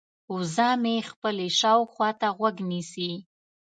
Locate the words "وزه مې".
0.33-0.95